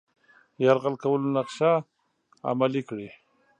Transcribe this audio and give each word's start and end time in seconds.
یرغل 0.63 0.95
کولو 1.03 1.27
نقشه 1.35 1.71
عملي 2.49 2.81
کړي. 2.89 3.09